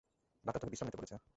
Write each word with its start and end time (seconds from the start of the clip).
Doctor 0.45 0.61
তোকে 0.61 0.71
বিশ্রাম 0.71 0.87
নিতে 0.87 0.99
বলেছে। 0.99 1.15